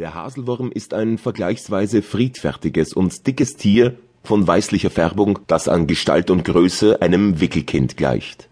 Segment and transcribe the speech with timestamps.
[0.00, 6.30] Der Haselwurm ist ein vergleichsweise friedfertiges und dickes Tier von weißlicher Färbung, das an Gestalt
[6.30, 8.48] und Größe einem Wickelkind gleicht.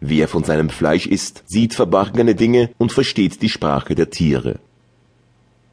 [0.00, 4.58] Wer von seinem Fleisch isst, sieht verborgene Dinge und versteht die Sprache der Tiere.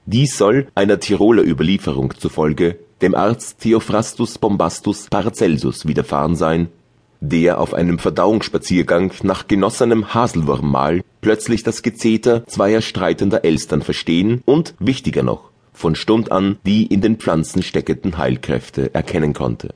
[0.05, 6.69] Dies soll einer Tiroler Überlieferung zufolge dem Arzt Theophrastus Bombastus Paracelsus widerfahren sein
[7.19, 14.75] der auf einem Verdauungsspaziergang nach genossenem Haselwurmmahl plötzlich das Gezeter zweier streitender Elstern verstehen und,
[14.79, 19.73] wichtiger noch, von Stund an die in den Pflanzen steckenden Heilkräfte erkennen konnte.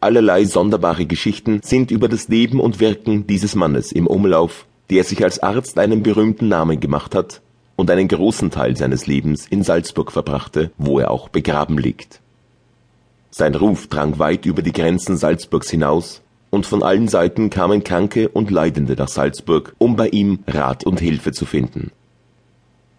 [0.00, 5.24] Allerlei sonderbare Geschichten sind über das Leben und Wirken dieses Mannes im Umlauf, der sich
[5.24, 7.40] als Arzt einen berühmten Namen gemacht hat
[7.76, 12.20] und einen großen Teil seines Lebens in Salzburg verbrachte, wo er auch begraben liegt.
[13.30, 16.22] Sein Ruf drang weit über die Grenzen Salzburgs hinaus
[16.54, 21.00] und von allen Seiten kamen Kranke und Leidende nach Salzburg, um bei ihm Rat und
[21.00, 21.90] Hilfe zu finden.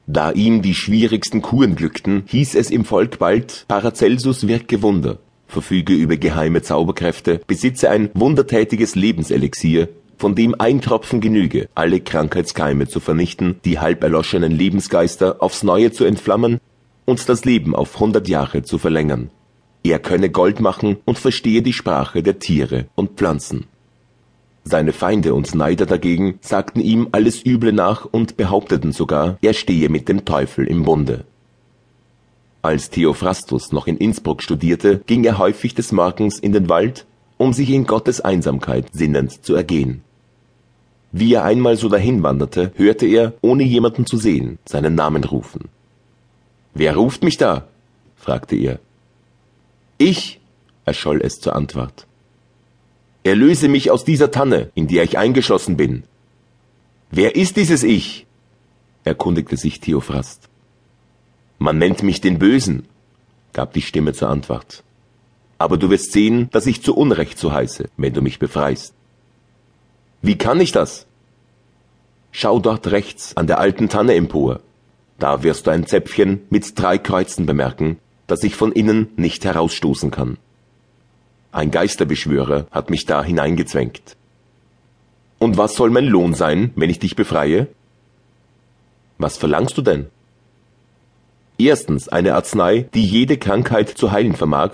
[0.07, 5.93] Da ihm die schwierigsten Kuren glückten, hieß es im Volk bald, Paracelsus wirke Wunder, verfüge
[5.93, 12.99] über geheime Zauberkräfte, besitze ein wundertätiges Lebenselixier, von dem ein Tropfen genüge, alle Krankheitskeime zu
[12.99, 16.59] vernichten, die halb erloschenen Lebensgeister aufs Neue zu entflammen
[17.05, 19.31] und das Leben auf hundert Jahre zu verlängern.
[19.85, 23.65] Er könne Gold machen und verstehe die Sprache der Tiere und Pflanzen.
[24.63, 29.89] Seine Feinde und Neider dagegen sagten ihm alles Üble nach und behaupteten sogar, er stehe
[29.89, 31.25] mit dem Teufel im Bunde.
[32.63, 37.05] Als Theophrastus noch in Innsbruck studierte, ging er häufig des Morgens in den Wald,
[37.37, 40.01] um sich in Gottes Einsamkeit sinnend zu ergehen.
[41.11, 45.69] Wie er einmal so dahin wanderte, hörte er, ohne jemanden zu sehen, seinen Namen rufen.
[46.73, 47.67] Wer ruft mich da?
[48.15, 48.79] fragte er.
[49.97, 50.41] Ich,
[50.83, 52.05] erscholl es zur Antwort.
[53.23, 56.03] Erlöse mich aus dieser Tanne, in der ich eingeschlossen bin.
[57.11, 58.27] Wer ist dieses Ich?
[59.03, 60.49] erkundigte sich Theophrast.
[61.59, 62.87] Man nennt mich den Bösen,
[63.53, 64.83] gab die Stimme zur Antwort.
[65.57, 68.93] Aber du wirst sehen, dass ich zu Unrecht so heiße, wenn du mich befreist.
[70.21, 71.05] Wie kann ich das?
[72.31, 74.59] Schau dort rechts an der alten Tanne empor.
[75.19, 77.97] Da wirst du ein Zäpfchen mit drei Kreuzen bemerken,
[78.27, 80.37] das ich von innen nicht herausstoßen kann.
[81.51, 84.17] Ein Geisterbeschwörer hat mich da hineingezwängt.
[85.39, 87.67] Und was soll mein Lohn sein, wenn ich dich befreie?
[89.17, 90.07] Was verlangst du denn?
[91.57, 94.71] Erstens eine Arznei, die jede Krankheit zu heilen vermag,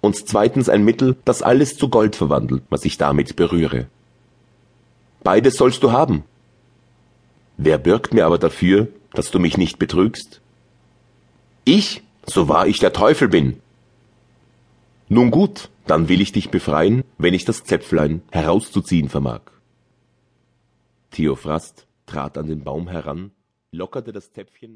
[0.00, 3.86] und zweitens ein Mittel, das alles zu Gold verwandelt, was ich damit berühre.
[5.22, 6.24] Beides sollst du haben.
[7.56, 10.40] Wer bürgt mir aber dafür, dass du mich nicht betrügst?
[11.64, 13.60] Ich, so wahr ich der Teufel bin.
[15.08, 19.40] Nun gut, dann will ich dich befreien, wenn ich das Zäpflein herauszuziehen vermag.
[21.10, 23.30] Theophrast trat an den Baum heran,
[23.72, 24.66] lockerte das Zäpfchen